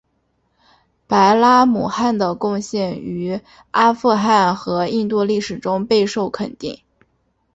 [1.05, 6.81] 白拉姆汗的贡献于阿富汗和印度历史中备受肯定。